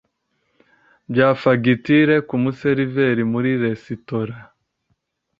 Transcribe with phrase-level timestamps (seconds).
[1.11, 4.35] bya fagitire ku museriveri muri resitora